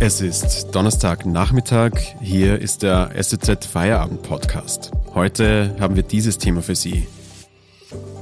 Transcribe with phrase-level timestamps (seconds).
[0.00, 1.92] Es ist Donnerstagnachmittag.
[2.20, 4.90] Hier ist der SZ Feierabend Podcast.
[5.14, 7.06] Heute haben wir dieses Thema für Sie.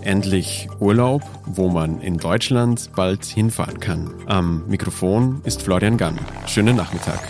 [0.02, 4.12] Endlich Urlaub, wo man in Deutschland bald hinfahren kann.
[4.26, 6.18] Am Mikrofon ist Florian Gann.
[6.46, 7.20] Schönen Nachmittag.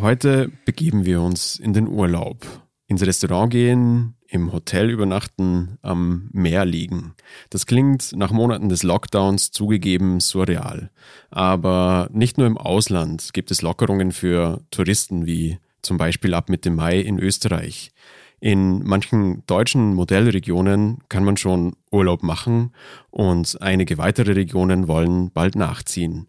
[0.00, 2.44] Heute begeben wir uns in den Urlaub.
[2.88, 7.14] Ins Restaurant gehen, im Hotel übernachten, am Meer liegen.
[7.50, 10.90] Das klingt nach Monaten des Lockdowns zugegeben surreal.
[11.30, 16.70] Aber nicht nur im Ausland gibt es Lockerungen für Touristen wie zum Beispiel ab Mitte
[16.70, 17.92] Mai in Österreich.
[18.40, 22.72] In manchen deutschen Modellregionen kann man schon Urlaub machen
[23.10, 26.26] und einige weitere Regionen wollen bald nachziehen.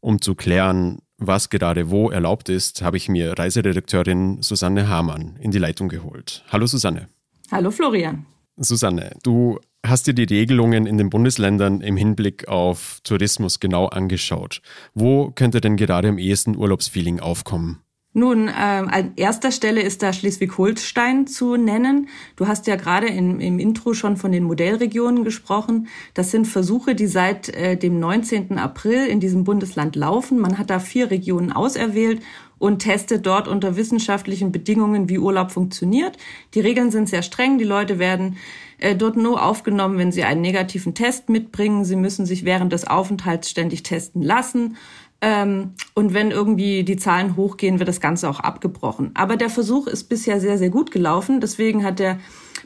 [0.00, 5.50] Um zu klären, was gerade wo erlaubt ist, habe ich mir Reiseredakteurin Susanne Hamann in
[5.50, 6.44] die Leitung geholt.
[6.50, 7.08] Hallo Susanne.
[7.50, 8.26] Hallo Florian.
[8.56, 14.62] Susanne, du hast dir die Regelungen in den Bundesländern im Hinblick auf Tourismus genau angeschaut.
[14.94, 17.80] Wo könnte denn gerade am ehesten Urlaubsfeeling aufkommen?
[18.16, 22.08] Nun, äh, an erster Stelle ist da Schleswig-Holstein zu nennen.
[22.36, 25.88] Du hast ja gerade in, im Intro schon von den Modellregionen gesprochen.
[26.14, 28.56] Das sind Versuche, die seit äh, dem 19.
[28.56, 30.38] April in diesem Bundesland laufen.
[30.38, 32.22] Man hat da vier Regionen auserwählt
[32.64, 36.16] und testet dort unter wissenschaftlichen Bedingungen, wie Urlaub funktioniert.
[36.54, 37.58] Die Regeln sind sehr streng.
[37.58, 38.38] Die Leute werden
[38.78, 41.84] äh, dort nur aufgenommen, wenn sie einen negativen Test mitbringen.
[41.84, 44.78] Sie müssen sich während des Aufenthalts ständig testen lassen.
[45.20, 49.10] Ähm, und wenn irgendwie die Zahlen hochgehen, wird das Ganze auch abgebrochen.
[49.12, 51.42] Aber der Versuch ist bisher sehr, sehr gut gelaufen.
[51.42, 52.18] Deswegen hat der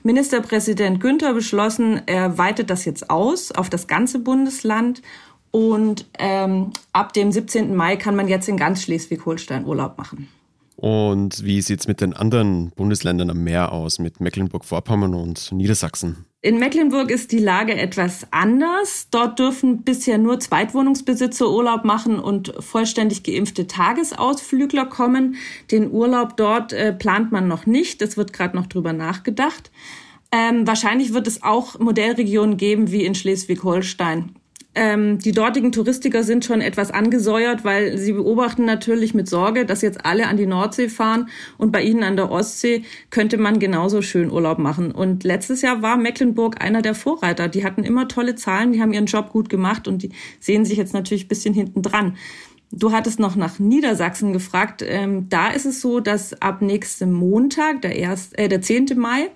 [0.04, 5.02] Ministerpräsident Günther beschlossen, er weitet das jetzt aus auf das ganze Bundesland.
[5.50, 7.74] Und ähm, ab dem 17.
[7.74, 10.28] Mai kann man jetzt in ganz Schleswig-Holstein Urlaub machen.
[10.76, 16.24] Und wie sieht es mit den anderen Bundesländern am Meer aus, mit Mecklenburg-Vorpommern und Niedersachsen?
[16.40, 19.08] In Mecklenburg ist die Lage etwas anders.
[19.10, 25.34] Dort dürfen bisher nur Zweitwohnungsbesitzer Urlaub machen und vollständig geimpfte Tagesausflügler kommen.
[25.72, 28.00] Den Urlaub dort äh, plant man noch nicht.
[28.00, 29.72] Es wird gerade noch drüber nachgedacht.
[30.30, 34.37] Ähm, wahrscheinlich wird es auch Modellregionen geben wie in Schleswig-Holstein.
[34.80, 39.82] Ähm, die dortigen Touristiker sind schon etwas angesäuert, weil sie beobachten natürlich mit Sorge, dass
[39.82, 44.02] jetzt alle an die Nordsee fahren und bei ihnen an der Ostsee könnte man genauso
[44.02, 44.92] schön Urlaub machen.
[44.92, 47.48] Und letztes Jahr war Mecklenburg einer der Vorreiter.
[47.48, 50.78] Die hatten immer tolle Zahlen, die haben ihren Job gut gemacht und die sehen sich
[50.78, 52.16] jetzt natürlich ein bisschen hinten dran.
[52.70, 54.84] Du hattest noch nach Niedersachsen gefragt.
[54.86, 58.90] Ähm, da ist es so, dass ab nächstem Montag, der, erst, äh, der 10.
[58.94, 59.28] Mai,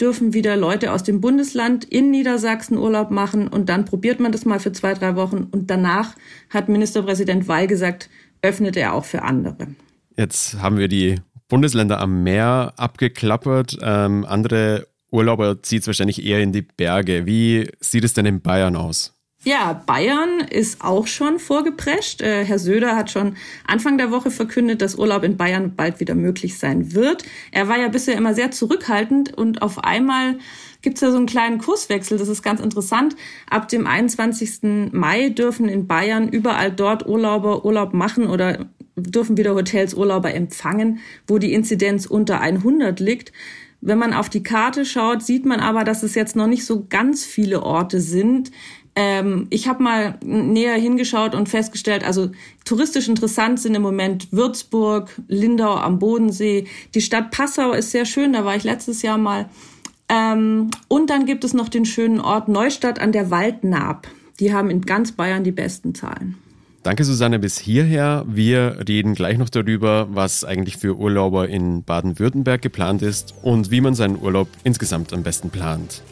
[0.00, 4.44] dürfen wieder Leute aus dem Bundesland in Niedersachsen Urlaub machen und dann probiert man das
[4.44, 6.14] mal für zwei, drei Wochen und danach
[6.50, 8.08] hat Ministerpräsident Weil gesagt,
[8.42, 9.68] öffnet er auch für andere.
[10.16, 11.16] Jetzt haben wir die
[11.48, 13.78] Bundesländer am Meer abgeklappert.
[13.82, 17.26] Ähm, andere Urlauber zieht es wahrscheinlich eher in die Berge.
[17.26, 19.17] Wie sieht es denn in Bayern aus?
[19.44, 22.22] Ja, Bayern ist auch schon vorgeprescht.
[22.22, 26.16] Äh, Herr Söder hat schon Anfang der Woche verkündet, dass Urlaub in Bayern bald wieder
[26.16, 27.22] möglich sein wird.
[27.52, 30.38] Er war ja bisher immer sehr zurückhaltend und auf einmal
[30.82, 32.18] gibt's ja so einen kleinen Kurswechsel.
[32.18, 33.14] Das ist ganz interessant.
[33.48, 34.90] Ab dem 21.
[34.92, 38.66] Mai dürfen in Bayern überall dort Urlauber Urlaub machen oder
[38.96, 43.32] dürfen wieder Hotels Urlauber empfangen, wo die Inzidenz unter 100 liegt.
[43.80, 46.86] Wenn man auf die Karte schaut, sieht man aber, dass es jetzt noch nicht so
[46.88, 48.50] ganz viele Orte sind,
[49.00, 52.30] ähm, ich habe mal näher hingeschaut und festgestellt, also
[52.64, 56.66] touristisch interessant sind im Moment Würzburg, Lindau am Bodensee.
[56.96, 59.48] Die Stadt Passau ist sehr schön, da war ich letztes Jahr mal.
[60.08, 64.08] Ähm, und dann gibt es noch den schönen Ort Neustadt an der Waldnaab.
[64.40, 66.36] Die haben in ganz Bayern die besten Zahlen.
[66.82, 68.24] Danke, Susanne, bis hierher.
[68.26, 73.80] Wir reden gleich noch darüber, was eigentlich für Urlauber in Baden-Württemberg geplant ist und wie
[73.80, 76.02] man seinen Urlaub insgesamt am besten plant.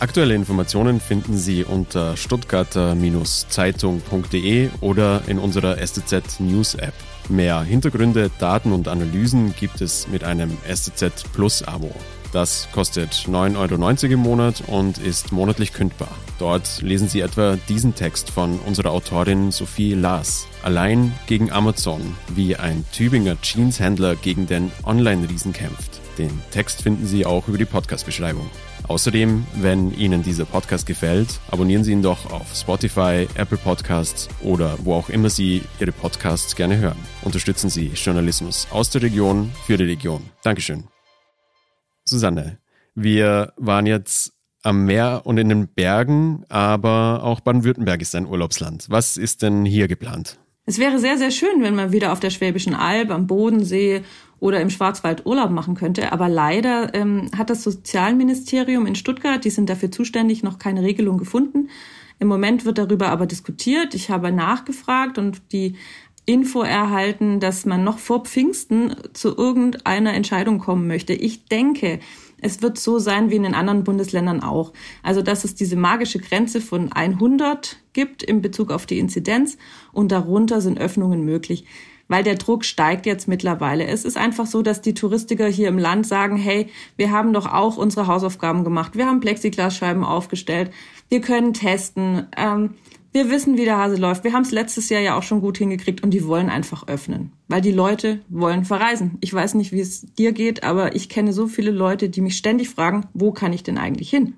[0.00, 6.94] Aktuelle Informationen finden Sie unter stuttgarter-zeitung.de oder in unserer STZ News App.
[7.28, 11.92] Mehr Hintergründe, Daten und Analysen gibt es mit einem STZ Plus Abo.
[12.32, 13.74] Das kostet 9,90 Euro
[14.12, 16.12] im Monat und ist monatlich kündbar.
[16.38, 20.46] Dort lesen Sie etwa diesen Text von unserer Autorin Sophie Laas.
[20.62, 26.00] Allein gegen Amazon, wie ein Tübinger Jeanshändler gegen den Online-Riesen kämpft.
[26.18, 28.50] Den Text finden Sie auch über die Podcast-Beschreibung.
[28.88, 34.76] Außerdem, wenn Ihnen dieser Podcast gefällt, abonnieren Sie ihn doch auf Spotify, Apple Podcasts oder
[34.84, 36.98] wo auch immer Sie Ihre Podcasts gerne hören.
[37.22, 40.22] Unterstützen Sie Journalismus aus der Region für die Region.
[40.42, 40.84] Dankeschön.
[42.04, 42.58] Susanne,
[42.96, 44.32] wir waren jetzt
[44.64, 48.86] am Meer und in den Bergen, aber auch Baden-Württemberg ist ein Urlaubsland.
[48.88, 50.38] Was ist denn hier geplant?
[50.68, 54.02] Es wäre sehr, sehr schön, wenn man wieder auf der Schwäbischen Alb, am Bodensee
[54.38, 56.12] oder im Schwarzwald Urlaub machen könnte.
[56.12, 61.16] Aber leider ähm, hat das Sozialministerium in Stuttgart, die sind dafür zuständig, noch keine Regelung
[61.16, 61.70] gefunden.
[62.18, 63.94] Im Moment wird darüber aber diskutiert.
[63.94, 65.76] Ich habe nachgefragt und die
[66.26, 71.14] Info erhalten, dass man noch vor Pfingsten zu irgendeiner Entscheidung kommen möchte.
[71.14, 71.98] Ich denke,
[72.40, 74.72] es wird so sein wie in den anderen Bundesländern auch.
[75.02, 79.58] Also, dass es diese magische Grenze von 100 gibt in Bezug auf die Inzidenz
[79.92, 81.64] und darunter sind Öffnungen möglich
[82.08, 83.86] weil der Druck steigt jetzt mittlerweile.
[83.86, 87.46] Es ist einfach so, dass die Touristiker hier im Land sagen, hey, wir haben doch
[87.46, 90.70] auch unsere Hausaufgaben gemacht, wir haben Plexiglasscheiben aufgestellt,
[91.08, 92.74] wir können testen, ähm,
[93.18, 94.22] wir wissen, wie der Hase läuft.
[94.22, 97.32] Wir haben es letztes Jahr ja auch schon gut hingekriegt und die wollen einfach öffnen,
[97.48, 99.18] weil die Leute wollen verreisen.
[99.20, 102.36] Ich weiß nicht, wie es dir geht, aber ich kenne so viele Leute, die mich
[102.36, 104.34] ständig fragen, wo kann ich denn eigentlich hin?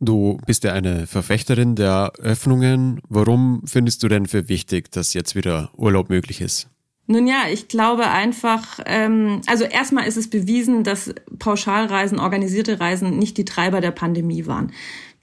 [0.00, 3.02] Du bist ja eine Verfechterin der Öffnungen.
[3.08, 6.68] Warum findest du denn für wichtig, dass jetzt wieder Urlaub möglich ist?
[7.06, 13.18] Nun ja, ich glaube einfach, ähm, also erstmal ist es bewiesen, dass Pauschalreisen, organisierte Reisen
[13.18, 14.72] nicht die Treiber der Pandemie waren.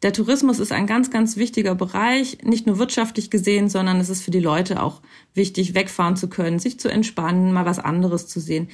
[0.04, 4.24] Der Tourismus ist ein ganz, ganz wichtiger Bereich, nicht nur wirtschaftlich gesehen, sondern es ist
[4.24, 5.02] für die Leute auch
[5.36, 8.70] wichtig, wegfahren zu können, sich zu entspannen, mal was anderes zu sehen.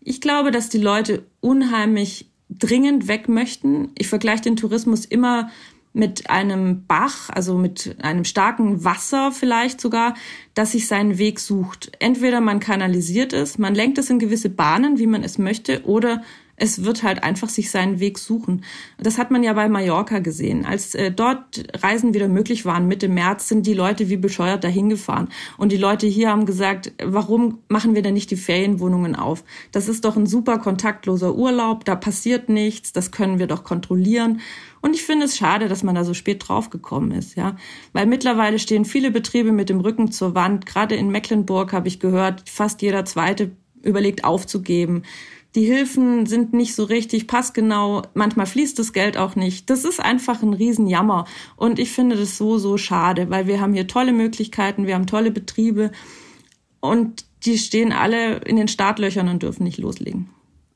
[0.00, 3.90] Ich glaube, dass die Leute unheimlich dringend weg möchten.
[3.96, 5.50] Ich vergleiche den Tourismus immer
[5.92, 10.14] mit einem Bach, also mit einem starken Wasser vielleicht sogar,
[10.54, 11.92] dass sich seinen Weg sucht.
[11.98, 16.22] Entweder man kanalisiert es, man lenkt es in gewisse Bahnen, wie man es möchte, oder
[16.62, 18.62] es wird halt einfach sich seinen Weg suchen.
[18.96, 20.64] Das hat man ja bei Mallorca gesehen.
[20.64, 24.88] Als äh, dort Reisen wieder möglich waren, Mitte März, sind die Leute wie bescheuert dahin
[24.88, 25.28] gefahren.
[25.58, 29.42] Und die Leute hier haben gesagt, warum machen wir denn nicht die Ferienwohnungen auf?
[29.72, 34.40] Das ist doch ein super kontaktloser Urlaub, da passiert nichts, das können wir doch kontrollieren.
[34.80, 37.56] Und ich finde es schade, dass man da so spät draufgekommen ist, ja.
[37.92, 40.64] Weil mittlerweile stehen viele Betriebe mit dem Rücken zur Wand.
[40.64, 43.50] Gerade in Mecklenburg habe ich gehört, fast jeder zweite
[43.82, 45.02] überlegt aufzugeben.
[45.54, 48.02] Die Hilfen sind nicht so richtig passgenau.
[48.14, 49.68] Manchmal fließt das Geld auch nicht.
[49.68, 51.26] Das ist einfach ein Riesenjammer.
[51.56, 55.06] Und ich finde das so, so schade, weil wir haben hier tolle Möglichkeiten, wir haben
[55.06, 55.92] tolle Betriebe
[56.80, 60.30] und die stehen alle in den Startlöchern und dürfen nicht loslegen.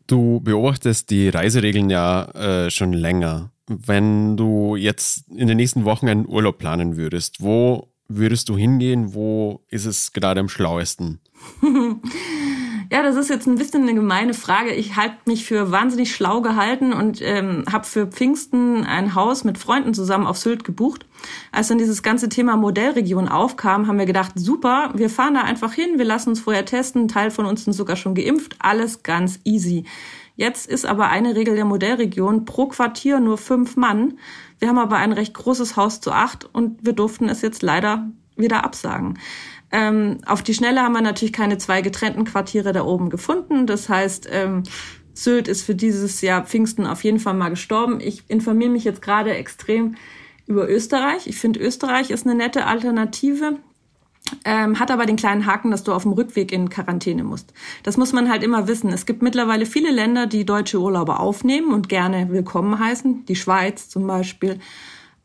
[0.07, 3.51] Du beobachtest die Reiseregeln ja äh, schon länger.
[3.67, 9.15] Wenn du jetzt in den nächsten Wochen einen Urlaub planen würdest, wo würdest du hingehen?
[9.15, 11.21] Wo ist es gerade am schlauesten?
[12.91, 14.73] Ja, das ist jetzt ein bisschen eine gemeine Frage.
[14.73, 19.59] Ich halte mich für wahnsinnig schlau gehalten und ähm, habe für Pfingsten ein Haus mit
[19.59, 21.05] Freunden zusammen auf Sylt gebucht.
[21.51, 25.73] Als dann dieses ganze Thema Modellregion aufkam, haben wir gedacht, super, wir fahren da einfach
[25.73, 29.03] hin, wir lassen uns vorher testen, ein Teil von uns sind sogar schon geimpft, alles
[29.03, 29.85] ganz easy.
[30.37, 34.19] Jetzt ist aber eine Regel der Modellregion pro Quartier nur fünf Mann.
[34.59, 38.11] Wir haben aber ein recht großes Haus zu acht und wir durften es jetzt leider
[38.37, 39.19] wieder absagen.
[39.73, 43.67] Ähm, auf die Schnelle haben wir natürlich keine zwei getrennten Quartiere da oben gefunden.
[43.67, 44.63] Das heißt, ähm,
[45.13, 48.01] Sylt ist für dieses Jahr Pfingsten auf jeden Fall mal gestorben.
[48.01, 49.97] Ich informiere mich jetzt gerade extrem
[50.47, 51.27] über Österreich.
[51.27, 53.57] Ich finde, Österreich ist eine nette Alternative.
[54.45, 57.53] Ähm, hat aber den kleinen Haken, dass du auf dem Rückweg in Quarantäne musst.
[57.85, 58.93] Das muss man halt immer wissen.
[58.93, 63.25] Es gibt mittlerweile viele Länder, die deutsche Urlauber aufnehmen und gerne willkommen heißen.
[63.27, 64.59] Die Schweiz zum Beispiel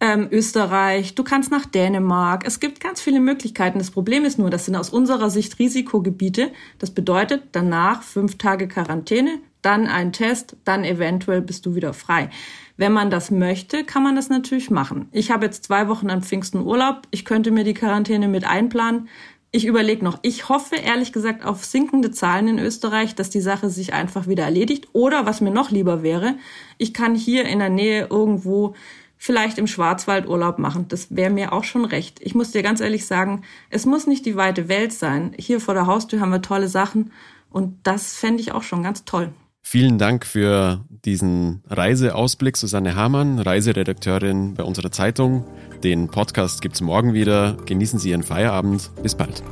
[0.01, 2.43] ähm, Österreich, du kannst nach Dänemark.
[2.45, 3.77] Es gibt ganz viele Möglichkeiten.
[3.77, 6.51] Das Problem ist nur, das sind aus unserer Sicht Risikogebiete.
[6.79, 12.31] Das bedeutet danach fünf Tage Quarantäne, dann ein Test, dann eventuell bist du wieder frei.
[12.77, 15.07] Wenn man das möchte, kann man das natürlich machen.
[15.11, 17.03] Ich habe jetzt zwei Wochen an Pfingsten Urlaub.
[17.11, 19.07] Ich könnte mir die Quarantäne mit einplanen.
[19.51, 20.17] Ich überlege noch.
[20.23, 24.45] Ich hoffe ehrlich gesagt auf sinkende Zahlen in Österreich, dass die Sache sich einfach wieder
[24.45, 24.87] erledigt.
[24.93, 26.35] Oder was mir noch lieber wäre,
[26.79, 28.73] ich kann hier in der Nähe irgendwo
[29.21, 30.87] vielleicht im Schwarzwald Urlaub machen.
[30.87, 32.17] Das wäre mir auch schon recht.
[32.23, 35.35] Ich muss dir ganz ehrlich sagen, es muss nicht die weite Welt sein.
[35.37, 37.11] Hier vor der Haustür haben wir tolle Sachen
[37.51, 39.29] und das fände ich auch schon ganz toll.
[39.61, 45.45] Vielen Dank für diesen Reiseausblick, Susanne Hamann, Reiseredakteurin bei unserer Zeitung.
[45.83, 47.57] Den Podcast gibt's morgen wieder.
[47.67, 48.89] Genießen Sie Ihren Feierabend.
[49.03, 49.43] Bis bald.